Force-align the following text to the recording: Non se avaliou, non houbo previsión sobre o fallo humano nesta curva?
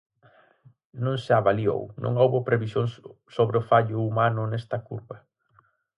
Non 1.03 1.15
se 1.23 1.31
avaliou, 1.41 1.81
non 2.03 2.13
houbo 2.23 2.45
previsión 2.49 2.85
sobre 3.35 3.55
o 3.61 3.65
fallo 3.69 3.97
humano 4.07 4.41
nesta 4.51 4.77
curva? 4.87 5.17